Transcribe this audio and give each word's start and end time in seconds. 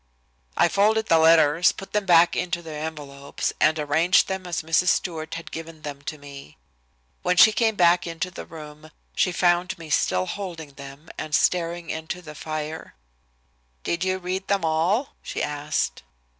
I 0.57 0.67
folded 0.67 1.09
the 1.09 1.19
letters, 1.19 1.71
put 1.71 1.93
them 1.93 2.07
back 2.07 2.35
into 2.35 2.63
their 2.63 2.83
envelopes, 2.87 3.53
and 3.59 3.77
arranged 3.77 4.27
them 4.27 4.47
as 4.47 4.63
Mrs. 4.63 4.87
Stewart 4.87 5.35
had 5.35 5.51
given 5.51 5.83
them 5.83 6.01
to 6.05 6.17
me. 6.17 6.57
When 7.21 7.37
she 7.37 7.51
came 7.51 7.75
back 7.75 8.07
into 8.07 8.31
the 8.31 8.47
room 8.47 8.89
she 9.15 9.31
found 9.31 9.77
me 9.77 9.91
still 9.91 10.25
holding 10.25 10.71
them 10.73 11.09
and 11.19 11.35
staring 11.35 11.91
into 11.91 12.19
the 12.23 12.33
fire. 12.33 12.95
"Did 13.83 14.03
you 14.03 14.17
read 14.17 14.47
them 14.47 14.65
all?" 14.65 15.13
she 15.21 15.43
asked. 15.43 16.01